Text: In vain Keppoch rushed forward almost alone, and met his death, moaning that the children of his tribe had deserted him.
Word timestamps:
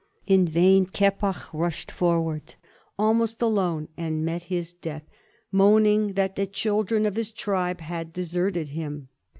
In 0.25 0.47
vain 0.47 0.87
Keppoch 0.87 1.53
rushed 1.53 1.91
forward 1.91 2.55
almost 2.97 3.39
alone, 3.39 3.87
and 3.95 4.25
met 4.25 4.41
his 4.45 4.73
death, 4.73 5.07
moaning 5.51 6.13
that 6.13 6.35
the 6.35 6.47
children 6.47 7.05
of 7.05 7.17
his 7.17 7.31
tribe 7.31 7.81
had 7.81 8.11
deserted 8.11 8.69
him. 8.69 9.09